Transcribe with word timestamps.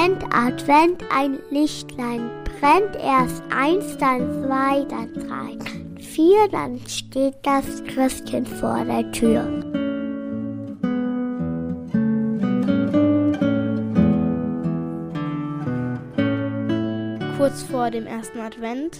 Advent, 0.00 0.24
Advent, 0.34 1.04
ein 1.14 1.38
Lichtlein 1.50 2.30
brennt. 2.44 2.96
Erst 2.96 3.42
eins, 3.54 3.98
dann 3.98 4.42
zwei, 4.42 4.84
dann 4.84 5.12
drei, 5.12 6.02
vier, 6.02 6.48
dann 6.50 6.80
steht 6.86 7.34
das 7.42 7.84
Christkind 7.84 8.48
vor 8.48 8.82
der 8.86 9.12
Tür. 9.12 9.46
kurz 17.36 17.62
vor 17.62 17.90
dem 17.90 18.06
ersten 18.06 18.38
Advent. 18.38 18.98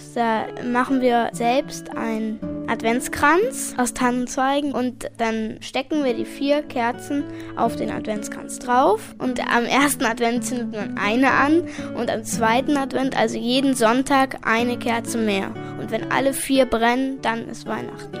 Machen 0.65 0.99
wir 0.99 1.29
selbst 1.31 1.95
einen 1.95 2.39
Adventskranz 2.71 3.75
aus 3.77 3.93
Tannenzweigen 3.93 4.71
und 4.71 5.11
dann 5.17 5.57
stecken 5.59 6.05
wir 6.05 6.13
die 6.13 6.23
vier 6.23 6.61
Kerzen 6.63 7.25
auf 7.57 7.75
den 7.75 7.91
Adventskranz 7.91 8.59
drauf. 8.59 9.13
Und 9.17 9.41
am 9.53 9.65
ersten 9.65 10.05
Advent 10.05 10.45
zündet 10.45 10.71
man 10.71 10.97
eine 10.97 11.31
an 11.31 11.67
und 11.97 12.09
am 12.09 12.23
zweiten 12.23 12.77
Advent, 12.77 13.17
also 13.17 13.37
jeden 13.37 13.75
Sonntag, 13.75 14.47
eine 14.47 14.79
Kerze 14.79 15.17
mehr. 15.17 15.53
Und 15.81 15.91
wenn 15.91 16.13
alle 16.13 16.33
vier 16.33 16.65
brennen, 16.65 17.21
dann 17.21 17.49
ist 17.49 17.65
Weihnachten. 17.65 18.17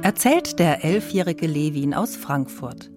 Erzählt 0.00 0.58
der 0.58 0.84
elfjährige 0.84 1.46
Levin 1.46 1.92
aus 1.92 2.16
Frankfurt. 2.16 2.90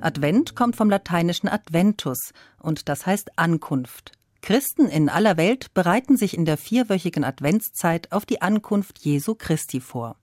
Advent 0.00 0.56
kommt 0.56 0.76
vom 0.76 0.88
lateinischen 0.88 1.48
Adventus 1.48 2.32
und 2.58 2.88
das 2.88 3.04
heißt 3.04 3.32
Ankunft. 3.36 4.12
Christen 4.40 4.86
in 4.86 5.10
aller 5.10 5.36
Welt 5.36 5.74
bereiten 5.74 6.16
sich 6.16 6.34
in 6.34 6.46
der 6.46 6.56
vierwöchigen 6.56 7.22
Adventszeit 7.22 8.12
auf 8.12 8.24
die 8.24 8.40
Ankunft 8.40 9.00
Jesu 9.00 9.34
Christi 9.34 9.80
vor. 9.80 10.16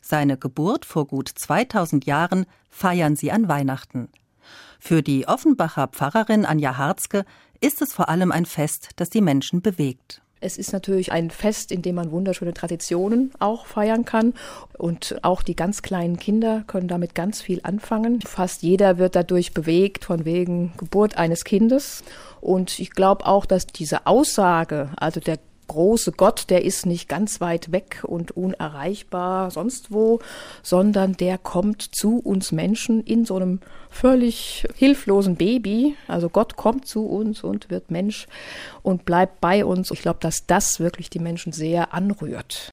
Seine 0.00 0.36
Geburt 0.36 0.84
vor 0.84 1.06
gut 1.06 1.28
2000 1.28 2.06
Jahren 2.06 2.46
feiern 2.68 3.16
sie 3.16 3.32
an 3.32 3.48
Weihnachten. 3.48 4.08
Für 4.78 5.02
die 5.02 5.28
Offenbacher 5.28 5.88
Pfarrerin 5.88 6.46
Anja 6.46 6.78
Harzke 6.78 7.24
ist 7.60 7.82
es 7.82 7.92
vor 7.92 8.08
allem 8.08 8.32
ein 8.32 8.46
Fest, 8.46 8.90
das 8.96 9.10
die 9.10 9.20
Menschen 9.20 9.60
bewegt. 9.60 10.22
Es 10.40 10.56
ist 10.56 10.72
natürlich 10.72 11.12
ein 11.12 11.30
Fest, 11.30 11.70
in 11.70 11.82
dem 11.82 11.96
man 11.96 12.10
wunderschöne 12.10 12.54
Traditionen 12.54 13.30
auch 13.38 13.66
feiern 13.66 14.06
kann. 14.06 14.32
Und 14.78 15.18
auch 15.22 15.42
die 15.42 15.54
ganz 15.54 15.82
kleinen 15.82 16.18
Kinder 16.18 16.64
können 16.66 16.88
damit 16.88 17.14
ganz 17.14 17.42
viel 17.42 17.60
anfangen. 17.62 18.22
Fast 18.22 18.62
jeder 18.62 18.96
wird 18.96 19.16
dadurch 19.16 19.52
bewegt, 19.52 20.06
von 20.06 20.24
wegen 20.24 20.72
Geburt 20.78 21.18
eines 21.18 21.44
Kindes. 21.44 22.02
Und 22.40 22.78
ich 22.78 22.92
glaube 22.92 23.26
auch, 23.26 23.44
dass 23.44 23.66
diese 23.66 24.06
Aussage, 24.06 24.88
also 24.96 25.20
der 25.20 25.38
große 25.70 26.10
Gott, 26.10 26.46
der 26.50 26.64
ist 26.64 26.84
nicht 26.84 27.08
ganz 27.08 27.40
weit 27.40 27.70
weg 27.70 28.02
und 28.04 28.32
unerreichbar 28.32 29.52
sonst 29.52 29.92
wo, 29.92 30.18
sondern 30.64 31.12
der 31.12 31.38
kommt 31.38 31.82
zu 31.94 32.18
uns 32.18 32.50
Menschen 32.50 33.04
in 33.04 33.24
so 33.24 33.36
einem 33.36 33.60
völlig 33.88 34.66
hilflosen 34.74 35.36
Baby. 35.36 35.94
Also 36.08 36.28
Gott 36.28 36.56
kommt 36.56 36.86
zu 36.86 37.06
uns 37.06 37.44
und 37.44 37.70
wird 37.70 37.92
Mensch 37.92 38.26
und 38.82 39.04
bleibt 39.04 39.40
bei 39.40 39.64
uns. 39.64 39.92
Ich 39.92 40.02
glaube, 40.02 40.18
dass 40.20 40.44
das 40.44 40.80
wirklich 40.80 41.08
die 41.08 41.20
Menschen 41.20 41.52
sehr 41.52 41.94
anrührt. 41.94 42.70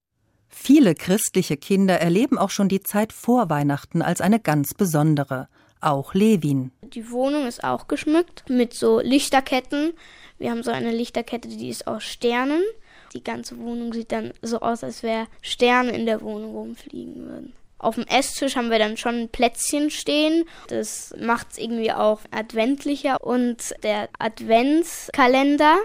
Viele 0.49 0.95
christliche 0.95 1.55
Kinder 1.55 2.01
erleben 2.01 2.39
auch 2.39 2.49
schon 2.49 2.67
die 2.67 2.81
Zeit 2.81 3.13
vor 3.13 3.51
Weihnachten 3.51 4.01
als 4.01 4.21
eine 4.21 4.39
ganz 4.39 4.73
besondere. 4.73 5.49
Auch 5.81 6.15
Levin. 6.15 6.71
Die 6.81 7.11
Wohnung 7.11 7.45
ist 7.45 7.63
auch 7.63 7.87
geschmückt 7.87 8.45
mit 8.49 8.73
so 8.73 8.99
Lichterketten. 8.99 9.93
Wir 10.39 10.49
haben 10.49 10.63
so 10.63 10.71
eine 10.71 10.91
Lichterkette, 10.91 11.47
die 11.47 11.69
ist 11.69 11.85
aus 11.85 12.03
Sternen. 12.03 12.63
Die 13.13 13.23
ganze 13.23 13.57
Wohnung 13.57 13.93
sieht 13.93 14.11
dann 14.11 14.33
so 14.41 14.59
aus, 14.59 14.83
als 14.83 15.03
wäre 15.03 15.27
Sterne 15.41 15.91
in 15.91 16.05
der 16.05 16.21
Wohnung 16.21 16.51
rumfliegen 16.55 17.27
würden. 17.27 17.53
Auf 17.79 17.95
dem 17.95 18.05
Esstisch 18.07 18.55
haben 18.55 18.71
wir 18.71 18.79
dann 18.79 18.97
schon 18.97 19.15
ein 19.15 19.29
Plätzchen 19.29 19.91
stehen. 19.91 20.45
Das 20.67 21.13
macht 21.19 21.51
es 21.51 21.57
irgendwie 21.59 21.91
auch 21.91 22.21
adventlicher. 22.31 23.23
Und 23.23 23.75
der 23.83 24.09
Adventskalender, 24.17 25.77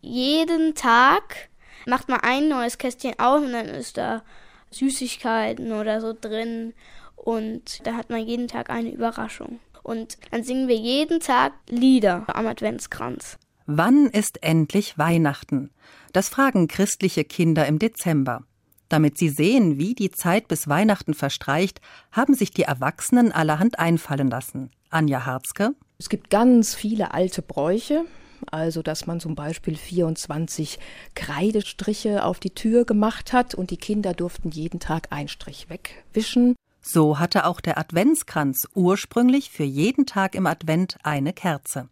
jeden 0.00 0.74
Tag 0.74 1.48
macht 1.86 2.08
man 2.08 2.20
ein 2.20 2.48
neues 2.48 2.78
Kästchen 2.78 3.18
auf 3.18 3.40
und 3.40 3.52
dann 3.52 3.66
ist 3.66 3.96
da 3.96 4.22
Süßigkeiten 4.70 5.72
oder 5.72 6.00
so 6.00 6.12
drin. 6.12 6.74
Und 7.16 7.86
da 7.86 7.94
hat 7.94 8.10
man 8.10 8.26
jeden 8.26 8.48
Tag 8.48 8.70
eine 8.70 8.90
Überraschung. 8.90 9.60
Und 9.82 10.18
dann 10.30 10.42
singen 10.42 10.68
wir 10.68 10.76
jeden 10.76 11.20
Tag 11.20 11.52
Lieder 11.68 12.24
am 12.28 12.46
Adventskranz. 12.46 13.38
Wann 13.70 14.06
ist 14.06 14.42
endlich 14.42 14.96
Weihnachten? 14.96 15.68
Das 16.14 16.30
fragen 16.30 16.68
christliche 16.68 17.22
Kinder 17.24 17.66
im 17.66 17.78
Dezember. 17.78 18.44
Damit 18.88 19.18
sie 19.18 19.28
sehen, 19.28 19.76
wie 19.76 19.94
die 19.94 20.10
Zeit 20.10 20.48
bis 20.48 20.68
Weihnachten 20.68 21.12
verstreicht, 21.12 21.82
haben 22.10 22.32
sich 22.32 22.50
die 22.50 22.62
Erwachsenen 22.62 23.30
allerhand 23.30 23.78
einfallen 23.78 24.30
lassen. 24.30 24.70
Anja 24.88 25.26
Harzke. 25.26 25.74
Es 25.98 26.08
gibt 26.08 26.30
ganz 26.30 26.74
viele 26.74 27.12
alte 27.12 27.42
Bräuche, 27.42 28.06
also 28.50 28.80
dass 28.80 29.06
man 29.06 29.20
zum 29.20 29.34
Beispiel 29.34 29.76
24 29.76 30.78
Kreidestriche 31.14 32.24
auf 32.24 32.40
die 32.40 32.54
Tür 32.54 32.86
gemacht 32.86 33.34
hat 33.34 33.54
und 33.54 33.70
die 33.70 33.76
Kinder 33.76 34.14
durften 34.14 34.48
jeden 34.48 34.80
Tag 34.80 35.08
einen 35.12 35.28
Strich 35.28 35.68
wegwischen. 35.68 36.56
So 36.80 37.18
hatte 37.18 37.44
auch 37.44 37.60
der 37.60 37.76
Adventskranz 37.76 38.66
ursprünglich 38.74 39.50
für 39.50 39.64
jeden 39.64 40.06
Tag 40.06 40.34
im 40.34 40.46
Advent 40.46 40.96
eine 41.02 41.34
Kerze. 41.34 41.90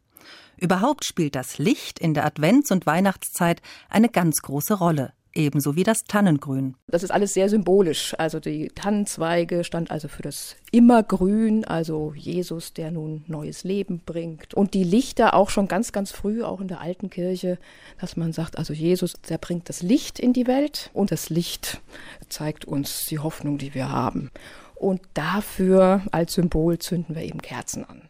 Überhaupt 0.59 1.05
spielt 1.05 1.34
das 1.34 1.59
Licht 1.59 1.99
in 1.99 2.15
der 2.15 2.27
Advents- 2.27 2.72
und 2.72 2.87
Weihnachtszeit 2.87 3.61
eine 3.89 4.09
ganz 4.09 4.43
große 4.43 4.75
Rolle 4.75 5.12
ebenso 5.37 5.77
wie 5.77 5.83
das 5.83 6.05
Tannengrün. 6.09 6.77
Das 6.89 7.03
ist 7.03 7.11
alles 7.11 7.34
sehr 7.34 7.49
symbolisch. 7.49 8.15
Also 8.19 8.41
die 8.41 8.69
Tannenzweige 8.69 9.65
stand 9.65 9.91
also 9.91 10.09
für 10.09 10.22
das 10.22 10.56
Immergrün, 10.72 11.65
also 11.65 12.12
Jesus, 12.17 12.72
der 12.72 12.91
nun 12.91 13.25
neues 13.27 13.65
Leben 13.65 14.00
bringt. 14.05 14.55
Und 14.55 14.75
die 14.75 14.84
Lichter 14.84 15.34
auch 15.34 15.50
schon 15.50 15.69
ganz, 15.69 15.93
ganz 15.93 16.11
früh, 16.11 16.43
auch 16.43 16.61
in 16.61 16.69
der 16.69 16.81
alten 16.81 17.11
Kirche, 17.11 17.59
dass 18.00 18.17
man 18.17 18.33
sagt, 18.33 18.59
also 18.59 18.73
Jesus, 18.73 19.15
der 19.28 19.38
bringt 19.38 19.69
das 19.69 19.83
Licht 19.83 20.19
in 20.19 20.33
die 20.33 20.47
Welt 20.47 20.91
und 20.93 21.12
das 21.12 21.31
Licht 21.31 21.81
zeigt 22.28 22.65
uns 22.65 23.05
die 23.09 23.19
Hoffnung, 23.19 23.59
die 23.59 23.75
wir 23.75 23.91
haben. 23.91 24.31
Und 24.75 25.00
dafür 25.15 26.03
als 26.12 26.34
Symbol 26.34 26.78
zünden 26.78 27.15
wir 27.15 27.23
eben 27.23 27.41
Kerzen 27.41 27.84
an. 27.84 28.09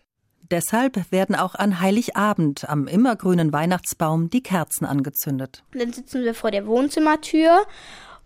Deshalb 0.50 1.10
werden 1.10 1.34
auch 1.34 1.54
an 1.54 1.80
Heiligabend 1.80 2.68
am 2.68 2.86
immergrünen 2.86 3.52
Weihnachtsbaum 3.52 4.30
die 4.30 4.42
Kerzen 4.42 4.84
angezündet. 4.84 5.62
Dann 5.72 5.92
sitzen 5.92 6.22
wir 6.22 6.34
vor 6.34 6.50
der 6.50 6.66
Wohnzimmertür 6.66 7.66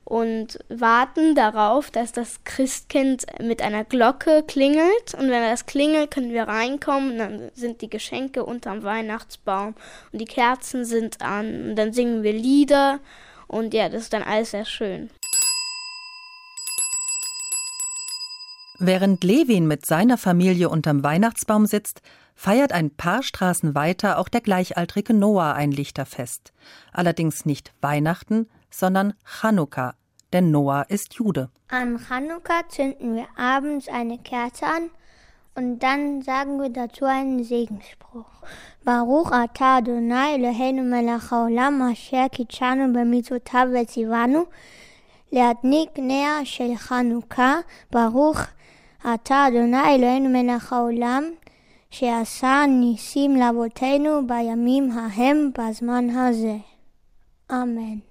und 0.05 0.59
warten 0.69 1.35
darauf, 1.35 1.91
dass 1.91 2.13
das 2.13 2.43
Christkind 2.45 3.27
mit 3.41 3.63
einer 3.63 3.85
Glocke 3.85 4.43
klingelt. 4.47 5.15
Und 5.15 5.31
wenn 5.31 5.43
das 5.43 5.67
klingelt, 5.67 6.11
können 6.11 6.33
wir 6.33 6.45
reinkommen. 6.45 7.19
Dann 7.19 7.51
sind 7.55 7.81
die 7.81 7.89
Geschenke 7.89 8.45
unterm 8.45 8.83
Weihnachtsbaum 8.83 9.75
und 10.13 10.21
die 10.21 10.25
Kerzen 10.25 10.85
sind 10.85 11.23
an. 11.23 11.71
Und 11.71 11.77
dann 11.77 11.93
singen 11.93 12.23
wir 12.23 12.33
Lieder. 12.33 12.99
Und 13.47 13.73
ja, 13.73 13.89
das 13.89 14.03
ist 14.03 14.13
dann 14.13 14.23
alles 14.23 14.51
sehr 14.51 14.65
schön. 14.65 15.11
Während 18.83 19.25
Levin 19.25 19.67
mit 19.67 19.85
seiner 19.85 20.17
Familie 20.17 20.71
unterm 20.71 21.05
Weihnachtsbaum 21.05 21.67
sitzt, 21.67 22.01
feiert 22.35 22.73
ein 22.73 22.89
paar 22.89 23.23
Straßen 23.23 23.75
weiter 23.75 24.19
auch 24.19 24.31
der 24.31 24.41
gleichaltrige 24.41 25.13
Noah 25.13 25.53
ein 25.53 25.71
Lichterfest. 25.71 26.55
Allerdings 26.91 27.45
nicht 27.45 27.75
Weihnachten, 27.83 28.49
sondern 28.71 29.13
Chanukka, 29.23 29.97
denn 30.33 30.51
Noah 30.51 30.87
ist 30.89 31.13
Jude. 31.13 31.51
An 31.69 31.99
Chanukka 31.99 32.71
zünden 32.71 33.17
wir 33.17 33.27
abends 33.37 33.87
eine 33.89 34.17
Kerze 34.17 34.65
an 34.65 34.89
und 35.55 35.81
dann 35.81 36.23
sagen 36.23 36.59
wir 36.59 36.71
dazu 36.71 37.05
einen 37.05 37.45
Segensspruch. 37.45 38.31
Baruch 38.83 39.31
atah 39.31 39.77
Adonai 39.77 40.37
Eloheinu 40.37 40.85
melech 40.85 41.31
haolam 41.31 41.83
asher 41.83 42.31
kitschanu 42.31 42.95
b'mitzotav 42.95 43.69
leatnik 45.31 45.99
nea 45.99 46.47
shel 46.47 46.78
Chanukka 46.78 47.63
Baruch 47.91 48.47
אתה 49.14 49.47
אדוני 49.47 49.96
אלוהינו 49.96 50.29
מלך 50.29 50.73
העולם, 50.73 51.23
שעשה 51.90 52.66
ניסים 52.67 53.35
לאבותינו 53.35 54.28
בימים 54.28 54.91
ההם 54.91 55.52
בזמן 55.58 56.09
הזה. 56.09 56.56
Amen. 57.50 58.02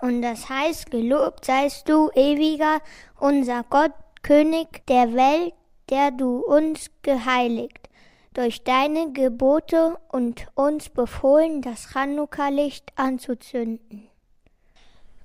Und 0.00 0.22
das 0.22 0.48
heißt, 0.48 0.90
gelobt 0.90 1.44
seist 1.44 1.88
du, 1.88 2.10
ewiger, 2.14 2.80
unser 3.18 3.64
Gott, 3.64 3.92
König 4.22 4.86
der 4.86 5.14
Welt, 5.14 5.54
der 5.90 6.10
du 6.10 6.38
uns 6.38 6.90
geheiligt, 7.02 7.88
durch 8.34 8.62
deine 8.64 9.12
Gebote 9.12 9.98
und 10.08 10.46
uns 10.54 10.88
befohlen, 10.88 11.62
das 11.62 11.88
Chanukka-Licht 11.92 12.92
anzuzünden. 12.96 14.08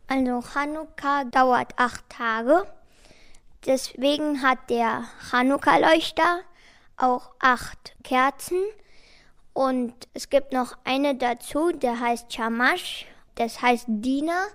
Also 0.07 0.41
Chanukka 0.41 1.23
dauert 1.25 1.73
acht 1.77 2.09
Tage. 2.09 2.65
Deswegen 3.66 4.42
hat 4.42 4.70
der 4.70 5.04
Chanukka-Leuchter 5.30 6.40
auch 6.96 7.30
acht 7.38 7.94
Kerzen. 8.02 8.58
Und 9.52 9.92
es 10.14 10.30
gibt 10.30 10.52
noch 10.52 10.78
eine 10.84 11.14
dazu, 11.14 11.72
der 11.72 12.00
heißt 12.00 12.32
Shamash, 12.32 13.06
das 13.34 13.60
heißt 13.60 13.84
Diener. 13.88 14.46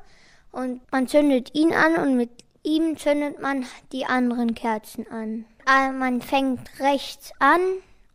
Und 0.52 0.82
man 0.92 1.08
zündet 1.08 1.54
ihn 1.54 1.74
an 1.74 1.96
und 1.98 2.18
mit 2.18 2.32
ihm 2.64 2.98
zündet 2.98 3.42
man 3.42 3.66
die 3.92 4.06
anderen 4.06 4.56
Kerzen 4.56 5.06
an. 5.12 5.46
Also 5.66 5.98
man 5.98 6.22
fängt 6.22 6.80
rechts 6.80 7.32
an 7.40 7.60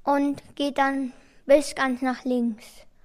und 0.04 0.42
geht 0.56 0.78
dann 0.78 1.12
bis 1.46 1.74
ganz 1.74 2.02
nach 2.02 2.24
links. 2.24 2.64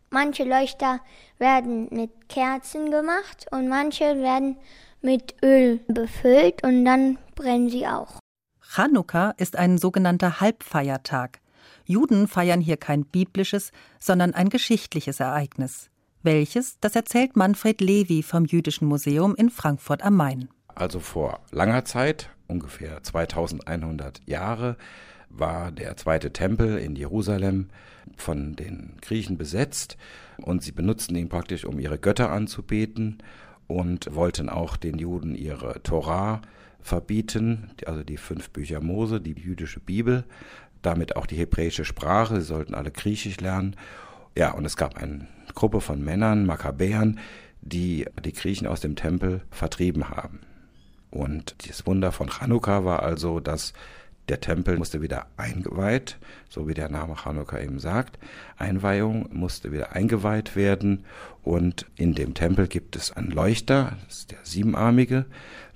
Manche 0.10 0.44
Leuchter 0.44 1.02
werden 1.38 1.88
mit 1.92 2.30
Kerzen 2.30 2.90
gemacht 2.90 3.48
und 3.52 3.68
manche 3.68 4.22
werden 4.22 4.58
mit 5.02 5.36
Öl 5.44 5.80
befüllt 5.88 6.64
und 6.64 6.86
dann 6.86 7.18
brennen 7.36 7.70
sie 7.70 7.86
auch. 7.88 8.20
Chanukka 8.62 9.32
ist 9.38 9.56
ein 9.56 9.78
sogenannter 9.78 10.42
Halbfeiertag. 10.42 11.40
Juden 11.86 12.28
feiern 12.28 12.62
hier 12.62 12.78
kein 12.78 13.06
biblisches, 13.06 13.72
sondern 14.00 14.34
ein 14.34 14.50
geschichtliches 14.50 15.20
Ereignis. 15.20 15.90
Welches, 16.24 16.80
das 16.80 16.96
erzählt 16.96 17.36
Manfred 17.36 17.82
Levi 17.82 18.24
vom 18.24 18.46
Jüdischen 18.46 18.88
Museum 18.88 19.36
in 19.36 19.52
Frankfurt 19.52 20.04
am 20.04 20.16
Main. 20.16 20.50
Also 20.74 21.00
vor 21.00 21.40
langer 21.52 21.86
Zeit, 21.86 22.30
ungefähr 22.48 23.04
2100 23.04 24.22
Jahre, 24.28 24.78
war 25.30 25.72
der 25.72 25.96
zweite 25.98 26.34
Tempel 26.34 26.78
in 26.78 26.96
Jerusalem 26.96 27.70
von 28.18 28.56
den 28.56 28.98
Griechen 29.02 29.38
besetzt 29.38 29.98
und 30.38 30.64
sie 30.64 30.72
benutzten 30.72 31.16
ihn 31.16 31.30
praktisch, 31.30 31.66
um 31.66 31.80
ihre 31.80 32.00
Götter 32.00 32.32
anzubeten 32.32 33.20
und 33.68 34.14
wollten 34.14 34.50
auch 34.50 34.78
den 34.78 34.98
Juden 34.98 35.36
ihre 35.36 35.82
Torah 35.84 36.42
verbieten, 36.86 37.72
also 37.88 38.04
die 38.04 38.18
fünf 38.18 38.52
Bücher 38.52 38.80
Mose, 38.80 39.20
die 39.20 39.34
jüdische 39.34 39.80
Bibel, 39.80 40.24
damit 40.84 41.16
auch 41.16 41.26
die 41.26 41.36
hebräische 41.36 41.84
Sprache, 41.84 42.40
sie 42.40 42.46
sollten 42.46 42.76
alle 42.76 42.92
Griechisch 42.92 43.40
lernen. 43.40 43.76
Ja, 44.38 44.52
und 44.52 44.66
es 44.66 44.78
gab 44.78 44.96
eine 44.96 45.28
Gruppe 45.56 45.82
von 45.82 46.04
Männern, 46.04 46.46
Makkabäern, 46.46 47.20
die 47.62 48.06
die 48.24 48.34
Griechen 48.34 48.68
aus 48.68 48.82
dem 48.82 48.96
Tempel 48.96 49.42
vertrieben 49.50 50.12
haben. 50.12 50.42
Und 51.10 51.56
das 51.68 51.88
Wunder 51.88 52.12
von 52.12 52.30
Chanukka 52.30 52.86
war 52.86 53.02
also, 53.02 53.40
dass 53.40 53.74
der 54.28 54.42
Tempel 54.42 54.78
musste 54.78 55.02
wieder 55.02 55.28
eingeweiht, 55.38 56.18
so 56.50 56.68
wie 56.68 56.74
der 56.74 56.90
Name 56.90 57.16
Chanukka 57.16 57.60
eben 57.60 57.80
sagt. 57.80 58.18
Einweihung 58.58 59.30
musste 59.32 59.72
wieder 59.72 59.94
eingeweiht 59.94 60.56
werden 60.56 61.06
und 61.44 61.86
in 61.96 62.16
dem 62.16 62.34
Tempel 62.34 62.68
gibt 62.68 62.96
es 62.96 63.12
einen 63.12 63.32
Leuchter, 63.32 63.98
das 64.06 64.20
ist 64.20 64.32
der 64.32 64.40
siebenarmige 64.44 65.26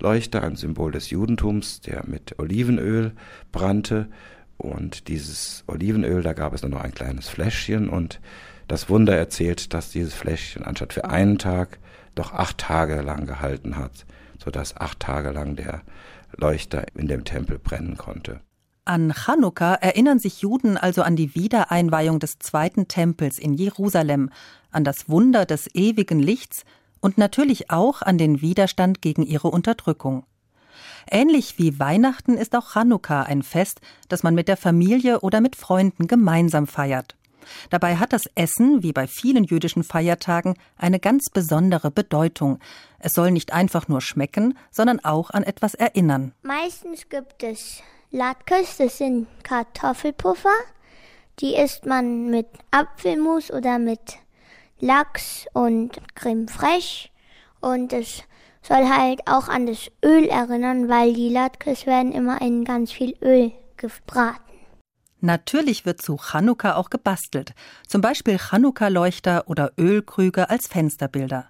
Leuchter, 0.00 0.42
ein 0.42 0.56
Symbol 0.56 0.92
des 0.92 1.10
Judentums, 1.10 1.80
der 1.80 2.04
mit 2.06 2.38
Olivenöl 2.38 3.12
brannte 3.52 4.08
und 4.56 5.08
dieses 5.08 5.64
Olivenöl, 5.68 6.22
da 6.22 6.32
gab 6.32 6.52
es 6.52 6.62
nur 6.62 6.70
noch 6.70 6.82
ein 6.82 6.94
kleines 6.94 7.28
Fläschchen 7.28 7.88
und 7.88 8.20
das 8.68 8.88
Wunder 8.88 9.16
erzählt, 9.16 9.74
dass 9.74 9.90
dieses 9.90 10.14
Fläschchen 10.14 10.64
anstatt 10.64 10.92
für 10.92 11.06
einen 11.06 11.38
Tag 11.38 11.78
doch 12.14 12.32
acht 12.32 12.58
Tage 12.58 13.00
lang 13.00 13.26
gehalten 13.26 13.76
hat, 13.76 14.04
sodass 14.42 14.76
acht 14.76 15.00
Tage 15.00 15.30
lang 15.30 15.56
der 15.56 15.82
Leuchter 16.36 16.86
in 16.94 17.08
dem 17.08 17.24
Tempel 17.24 17.58
brennen 17.58 17.96
konnte. 17.96 18.40
An 18.84 19.12
Chanukka 19.12 19.74
erinnern 19.74 20.18
sich 20.18 20.40
Juden 20.40 20.76
also 20.76 21.02
an 21.02 21.14
die 21.14 21.34
Wiedereinweihung 21.34 22.18
des 22.18 22.38
zweiten 22.38 22.88
Tempels 22.88 23.38
in 23.38 23.54
Jerusalem, 23.54 24.30
an 24.70 24.84
das 24.84 25.08
Wunder 25.08 25.44
des 25.44 25.72
ewigen 25.74 26.18
Lichts 26.18 26.64
und 27.00 27.18
natürlich 27.18 27.70
auch 27.70 28.02
an 28.02 28.18
den 28.18 28.40
Widerstand 28.40 29.02
gegen 29.02 29.22
ihre 29.22 29.48
Unterdrückung. 29.48 30.24
Ähnlich 31.10 31.58
wie 31.58 31.78
Weihnachten 31.78 32.34
ist 32.34 32.54
auch 32.54 32.74
Chanukka 32.74 33.22
ein 33.22 33.42
Fest, 33.42 33.80
das 34.08 34.22
man 34.22 34.34
mit 34.34 34.48
der 34.48 34.56
Familie 34.56 35.20
oder 35.20 35.40
mit 35.40 35.56
Freunden 35.56 36.06
gemeinsam 36.06 36.66
feiert. 36.66 37.16
Dabei 37.70 37.96
hat 37.96 38.12
das 38.12 38.28
Essen, 38.34 38.82
wie 38.82 38.92
bei 38.92 39.06
vielen 39.06 39.44
jüdischen 39.44 39.84
Feiertagen, 39.84 40.54
eine 40.76 41.00
ganz 41.00 41.30
besondere 41.30 41.90
Bedeutung. 41.90 42.58
Es 42.98 43.12
soll 43.12 43.30
nicht 43.30 43.52
einfach 43.52 43.88
nur 43.88 44.00
schmecken, 44.00 44.56
sondern 44.70 45.04
auch 45.04 45.30
an 45.30 45.42
etwas 45.42 45.74
erinnern. 45.74 46.32
Meistens 46.42 47.08
gibt 47.08 47.42
es 47.42 47.82
Latkes, 48.10 48.76
das 48.76 48.98
sind 48.98 49.28
Kartoffelpuffer. 49.42 50.50
Die 51.38 51.54
isst 51.54 51.86
man 51.86 52.28
mit 52.30 52.48
Apfelmus 52.70 53.50
oder 53.50 53.78
mit 53.78 54.18
Lachs 54.80 55.46
und 55.52 56.00
Creme 56.14 56.48
fraiche. 56.48 57.08
Und 57.60 57.92
es 57.92 58.24
soll 58.62 58.88
halt 58.88 59.26
auch 59.26 59.48
an 59.48 59.66
das 59.66 59.90
Öl 60.04 60.28
erinnern, 60.28 60.88
weil 60.88 61.14
die 61.14 61.28
Latkes 61.28 61.86
werden 61.86 62.12
immer 62.12 62.40
in 62.40 62.64
ganz 62.64 62.92
viel 62.92 63.14
Öl 63.22 63.52
gebraten. 63.76 64.49
Natürlich 65.20 65.84
wird 65.84 66.00
zu 66.00 66.16
Chanukka 66.16 66.76
auch 66.76 66.88
gebastelt, 66.88 67.54
zum 67.86 68.00
Beispiel 68.00 68.38
Chanukka-Leuchter 68.38 69.44
oder 69.46 69.72
Ölkrüge 69.78 70.48
als 70.48 70.66
Fensterbilder. 70.66 71.48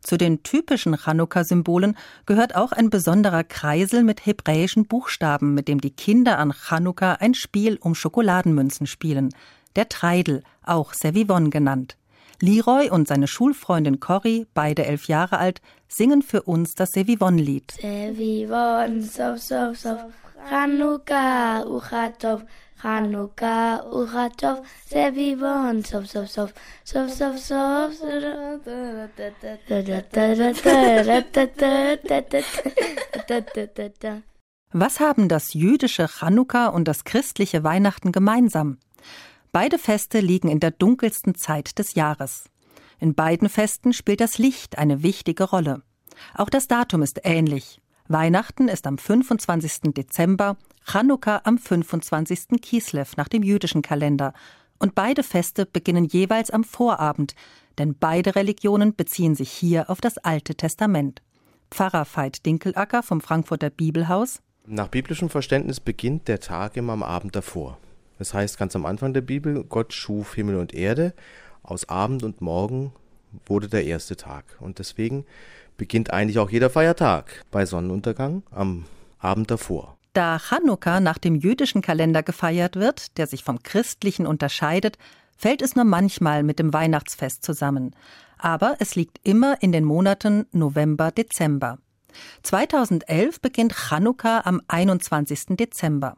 Zu 0.00 0.16
den 0.16 0.42
typischen 0.42 0.96
Chanukka-Symbolen 0.96 1.96
gehört 2.24 2.56
auch 2.56 2.72
ein 2.72 2.88
besonderer 2.88 3.44
Kreisel 3.44 4.02
mit 4.02 4.24
hebräischen 4.24 4.86
Buchstaben, 4.86 5.52
mit 5.52 5.68
dem 5.68 5.80
die 5.80 5.90
Kinder 5.90 6.38
an 6.38 6.52
Chanukka 6.52 7.14
ein 7.14 7.34
Spiel 7.34 7.78
um 7.80 7.94
Schokoladenmünzen 7.94 8.86
spielen. 8.86 9.34
Der 9.76 9.90
Treidel, 9.90 10.42
auch 10.64 10.94
Sevivon 10.94 11.50
genannt. 11.50 11.96
Leroy 12.40 12.88
und 12.88 13.06
seine 13.06 13.28
Schulfreundin 13.28 14.00
Cory, 14.00 14.46
beide 14.54 14.86
elf 14.86 15.08
Jahre 15.08 15.36
alt, 15.36 15.60
singen 15.88 16.22
für 16.22 16.42
uns 16.42 16.74
das 16.74 16.88
Sevivon-Lied. 16.94 17.72
Sevivon, 17.72 19.02
sof, 19.02 19.38
sof, 19.38 19.76
sof, 19.76 20.00
Chanukka, 20.48 21.66
Uchatov, 21.66 22.42
Chanukka, 22.82 23.84
Uchatov, 23.92 24.64
Sevivon, 24.86 25.84
sof, 25.84 26.06
sof, 26.06 26.30
sof, 26.30 26.52
sof, 26.84 27.10
sof, 27.10 27.38
sof, 27.38 27.92
Was 34.72 35.00
haben 35.00 35.28
das 35.28 35.52
jüdische 35.52 36.08
Chanukka 36.08 36.68
und 36.68 36.88
das 36.88 37.04
christliche 37.04 37.64
Weihnachten 37.64 38.12
gemeinsam? 38.12 38.78
Beide 39.52 39.78
Feste 39.78 40.20
liegen 40.20 40.48
in 40.48 40.60
der 40.60 40.70
dunkelsten 40.70 41.34
Zeit 41.34 41.78
des 41.78 41.94
Jahres. 41.94 42.44
In 42.98 43.14
beiden 43.14 43.48
Festen 43.50 43.92
spielt 43.92 44.20
das 44.20 44.38
Licht 44.38 44.78
eine 44.78 45.02
wichtige 45.02 45.44
Rolle. 45.44 45.82
Auch 46.34 46.48
das 46.48 46.66
Datum 46.66 47.02
ist 47.02 47.20
ähnlich. 47.24 47.80
Weihnachten 48.10 48.66
ist 48.66 48.88
am 48.88 48.98
25. 48.98 49.94
Dezember, 49.94 50.56
Chanukka 50.84 51.42
am 51.44 51.58
25. 51.58 52.60
Kislev 52.60 53.16
nach 53.16 53.28
dem 53.28 53.44
jüdischen 53.44 53.82
Kalender. 53.82 54.32
Und 54.80 54.96
beide 54.96 55.22
Feste 55.22 55.64
beginnen 55.64 56.06
jeweils 56.06 56.50
am 56.50 56.64
Vorabend, 56.64 57.36
denn 57.78 57.94
beide 57.94 58.34
Religionen 58.34 58.96
beziehen 58.96 59.36
sich 59.36 59.52
hier 59.52 59.88
auf 59.88 60.00
das 60.00 60.18
Alte 60.18 60.56
Testament. 60.56 61.22
Pfarrer 61.70 62.04
Veit 62.04 62.44
Dinkelacker 62.46 63.04
vom 63.04 63.20
Frankfurter 63.20 63.70
Bibelhaus. 63.70 64.40
Nach 64.66 64.88
biblischem 64.88 65.30
Verständnis 65.30 65.78
beginnt 65.78 66.26
der 66.26 66.40
Tag 66.40 66.76
immer 66.76 66.94
am 66.94 67.04
Abend 67.04 67.36
davor. 67.36 67.78
Das 68.18 68.34
heißt 68.34 68.58
ganz 68.58 68.74
am 68.74 68.86
Anfang 68.86 69.14
der 69.14 69.20
Bibel, 69.20 69.62
Gott 69.62 69.92
schuf 69.92 70.34
Himmel 70.34 70.56
und 70.56 70.74
Erde, 70.74 71.14
aus 71.62 71.88
Abend 71.88 72.24
und 72.24 72.40
Morgen 72.40 72.92
wurde 73.46 73.68
der 73.68 73.84
erste 73.84 74.16
Tag. 74.16 74.44
Und 74.58 74.80
deswegen 74.80 75.24
beginnt 75.80 76.12
eigentlich 76.12 76.38
auch 76.38 76.50
jeder 76.50 76.68
Feiertag 76.68 77.42
bei 77.50 77.64
Sonnenuntergang 77.64 78.42
am 78.50 78.84
Abend 79.18 79.50
davor. 79.50 79.96
Da 80.12 80.38
Chanukka 80.38 81.00
nach 81.00 81.16
dem 81.16 81.34
jüdischen 81.34 81.80
Kalender 81.80 82.22
gefeiert 82.22 82.76
wird, 82.76 83.16
der 83.16 83.26
sich 83.26 83.44
vom 83.44 83.62
christlichen 83.62 84.26
unterscheidet, 84.26 84.98
fällt 85.38 85.62
es 85.62 85.76
nur 85.76 85.86
manchmal 85.86 86.42
mit 86.42 86.58
dem 86.58 86.74
Weihnachtsfest 86.74 87.42
zusammen. 87.42 87.96
Aber 88.36 88.76
es 88.78 88.94
liegt 88.94 89.26
immer 89.26 89.62
in 89.62 89.72
den 89.72 89.84
Monaten 89.84 90.44
November, 90.52 91.12
Dezember. 91.12 91.78
2011 92.42 93.40
beginnt 93.40 93.72
Chanukka 93.72 94.42
am 94.44 94.60
21. 94.68 95.56
Dezember. 95.56 96.14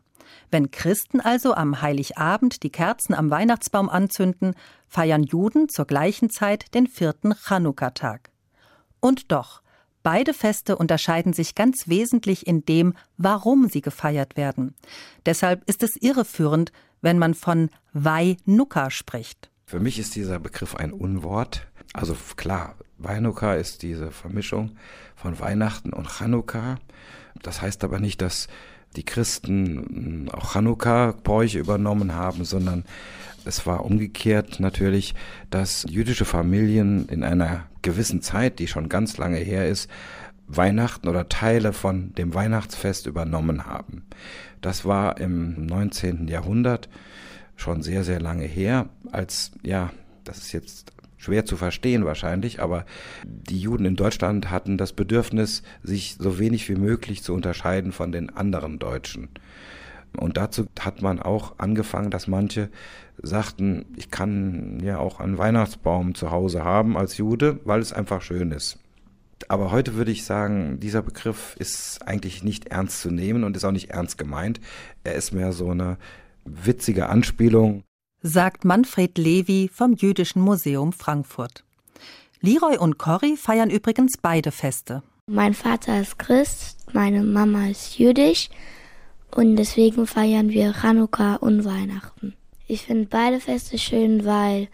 Wenn 0.50 0.72
Christen 0.72 1.20
also 1.20 1.54
am 1.54 1.80
Heiligabend 1.80 2.64
die 2.64 2.70
Kerzen 2.70 3.14
am 3.14 3.30
Weihnachtsbaum 3.30 3.88
anzünden, 3.88 4.56
feiern 4.88 5.22
Juden 5.22 5.68
zur 5.68 5.84
gleichen 5.84 6.30
Zeit 6.30 6.74
den 6.74 6.88
vierten 6.88 7.32
Chanukka-Tag. 7.32 8.31
Und 9.02 9.32
doch, 9.32 9.62
beide 10.04 10.32
Feste 10.32 10.76
unterscheiden 10.76 11.32
sich 11.32 11.56
ganz 11.56 11.88
wesentlich 11.88 12.46
in 12.46 12.64
dem, 12.64 12.94
warum 13.16 13.68
sie 13.68 13.80
gefeiert 13.80 14.36
werden. 14.36 14.76
Deshalb 15.26 15.68
ist 15.68 15.82
es 15.82 15.96
irreführend, 16.00 16.72
wenn 17.00 17.18
man 17.18 17.34
von 17.34 17.68
Weihnukka 17.92 18.90
spricht. 18.90 19.50
Für 19.66 19.80
mich 19.80 19.98
ist 19.98 20.14
dieser 20.14 20.38
Begriff 20.38 20.76
ein 20.76 20.92
Unwort. 20.92 21.66
Also 21.92 22.16
klar, 22.36 22.76
Weihnukka 22.98 23.54
ist 23.54 23.82
diese 23.82 24.12
Vermischung 24.12 24.76
von 25.16 25.40
Weihnachten 25.40 25.92
und 25.92 26.08
Chanukka. 26.08 26.76
Das 27.42 27.60
heißt 27.60 27.82
aber 27.82 27.98
nicht, 27.98 28.22
dass 28.22 28.46
die 28.96 29.04
Christen 29.04 30.28
auch 30.32 30.54
Chanukka-Bräuche 30.54 31.58
übernommen 31.58 32.14
haben, 32.14 32.44
sondern 32.44 32.84
es 33.44 33.66
war 33.66 33.84
umgekehrt 33.84 34.60
natürlich, 34.60 35.14
dass 35.50 35.84
jüdische 35.88 36.24
Familien 36.24 37.08
in 37.08 37.24
einer 37.24 37.64
gewissen 37.82 38.22
Zeit, 38.22 38.58
die 38.58 38.68
schon 38.68 38.88
ganz 38.88 39.16
lange 39.16 39.38
her 39.38 39.68
ist, 39.68 39.90
Weihnachten 40.46 41.08
oder 41.08 41.28
Teile 41.28 41.72
von 41.72 42.14
dem 42.14 42.34
Weihnachtsfest 42.34 43.06
übernommen 43.06 43.66
haben. 43.66 44.04
Das 44.60 44.84
war 44.84 45.18
im 45.18 45.66
19. 45.66 46.28
Jahrhundert 46.28 46.88
schon 47.56 47.82
sehr, 47.82 48.04
sehr 48.04 48.20
lange 48.20 48.44
her, 48.44 48.88
als, 49.10 49.52
ja, 49.62 49.90
das 50.24 50.38
ist 50.38 50.52
jetzt 50.52 50.92
schwer 51.22 51.44
zu 51.44 51.56
verstehen 51.56 52.04
wahrscheinlich, 52.04 52.60
aber 52.60 52.84
die 53.24 53.60
Juden 53.60 53.84
in 53.84 53.96
Deutschland 53.96 54.50
hatten 54.50 54.76
das 54.76 54.92
Bedürfnis, 54.92 55.62
sich 55.82 56.16
so 56.18 56.38
wenig 56.38 56.68
wie 56.68 56.74
möglich 56.74 57.22
zu 57.22 57.32
unterscheiden 57.32 57.92
von 57.92 58.10
den 58.10 58.30
anderen 58.30 58.80
Deutschen. 58.80 59.28
Und 60.16 60.36
dazu 60.36 60.66
hat 60.80 61.00
man 61.00 61.20
auch 61.20 61.58
angefangen, 61.58 62.10
dass 62.10 62.26
manche 62.26 62.70
sagten, 63.22 63.86
ich 63.96 64.10
kann 64.10 64.80
ja 64.82 64.98
auch 64.98 65.20
einen 65.20 65.38
Weihnachtsbaum 65.38 66.14
zu 66.14 66.30
Hause 66.32 66.64
haben 66.64 66.96
als 66.96 67.16
Jude, 67.16 67.60
weil 67.64 67.80
es 67.80 67.92
einfach 67.92 68.20
schön 68.20 68.50
ist. 68.50 68.78
Aber 69.48 69.70
heute 69.70 69.94
würde 69.94 70.10
ich 70.10 70.24
sagen, 70.24 70.80
dieser 70.80 71.02
Begriff 71.02 71.56
ist 71.58 72.06
eigentlich 72.06 72.42
nicht 72.42 72.68
ernst 72.68 73.00
zu 73.00 73.10
nehmen 73.10 73.44
und 73.44 73.56
ist 73.56 73.64
auch 73.64 73.72
nicht 73.72 73.90
ernst 73.90 74.18
gemeint. 74.18 74.60
Er 75.04 75.14
ist 75.14 75.32
mehr 75.32 75.52
so 75.52 75.70
eine 75.70 75.98
witzige 76.44 77.08
Anspielung. 77.08 77.84
Sagt 78.24 78.64
Manfred 78.64 79.18
Levi 79.18 79.68
vom 79.74 79.94
Jüdischen 79.94 80.42
Museum 80.42 80.92
Frankfurt. 80.92 81.64
Leroy 82.40 82.78
und 82.78 82.96
Corrie 82.96 83.36
feiern 83.36 83.68
übrigens 83.68 84.12
beide 84.16 84.52
Feste. 84.52 85.02
Mein 85.26 85.54
Vater 85.54 86.00
ist 86.00 86.20
Christ, 86.20 86.76
meine 86.92 87.24
Mama 87.24 87.66
ist 87.66 87.98
jüdisch 87.98 88.48
und 89.34 89.56
deswegen 89.56 90.06
feiern 90.06 90.50
wir 90.50 90.72
Chanukka 90.72 91.34
und 91.34 91.64
Weihnachten. 91.64 92.34
Ich 92.68 92.82
finde 92.82 93.08
beide 93.10 93.40
Feste 93.40 93.76
schön, 93.76 94.24
weil 94.24 94.68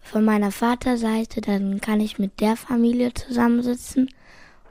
von 0.00 0.24
meiner 0.24 0.50
Vaterseite 0.50 1.40
dann 1.40 1.80
kann 1.80 2.00
ich 2.00 2.18
mit 2.18 2.40
der 2.40 2.56
Familie 2.56 3.14
zusammensitzen 3.14 4.10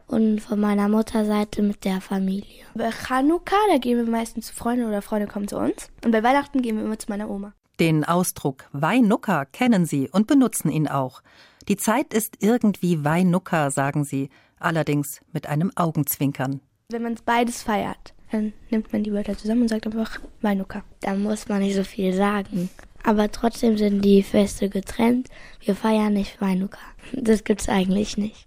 und 0.08 0.42
von 0.42 0.60
meiner 0.60 0.90
Mutterseite 0.90 1.62
mit 1.62 1.86
der 1.86 2.02
Familie. 2.02 2.66
Bei 2.76 2.92
Chanukka, 2.92 3.56
da 3.72 3.78
gehen 3.78 3.98
wir 3.98 4.12
meistens 4.12 4.48
zu 4.48 4.54
Freunden 4.54 4.86
oder 4.86 5.02
Freunde 5.02 5.28
kommen 5.28 5.48
zu 5.48 5.58
uns. 5.58 5.90
Und 6.04 6.12
bei 6.12 6.24
Weihnachten 6.24 6.62
gehen 6.62 6.76
wir 6.76 6.84
immer 6.84 7.00
zu 7.00 7.10
meiner 7.10 7.30
Oma. 7.30 7.54
Den 7.80 8.04
Ausdruck 8.04 8.66
Weinuka 8.72 9.46
kennen 9.46 9.86
Sie 9.86 10.10
und 10.10 10.26
benutzen 10.26 10.72
ihn 10.72 10.88
auch. 10.88 11.22
Die 11.68 11.78
Zeit 11.78 12.12
ist 12.12 12.38
irgendwie 12.40 13.04
Weinuka, 13.04 13.70
sagen 13.70 14.04
Sie, 14.04 14.30
allerdings 14.60 15.22
mit 15.32 15.48
einem 15.48 15.72
Augenzwinkern. 15.76 16.62
Wenn 16.90 17.04
man 17.04 17.20
beides 17.24 17.62
feiert, 17.62 18.16
dann 18.32 18.54
nimmt 18.72 18.92
man 18.92 19.04
die 19.04 19.14
Wörter 19.14 19.38
zusammen 19.38 19.64
und 19.64 19.68
sagt 19.68 19.86
einfach 19.86 20.20
Weinuka. 20.42 20.84
Da 21.02 21.14
muss 21.14 21.48
man 21.50 21.60
nicht 21.60 21.76
so 21.76 21.84
viel 21.84 22.14
sagen. 22.14 22.70
Aber 23.04 23.32
trotzdem 23.32 23.78
sind 23.78 24.02
die 24.02 24.24
Feste 24.24 24.70
getrennt. 24.70 25.30
Wir 25.62 25.76
feiern 25.76 26.14
nicht 26.14 26.42
Weinuka. 26.42 26.80
Das 27.14 27.44
gibt's 27.44 27.70
eigentlich 27.70 28.18
nicht. 28.18 28.47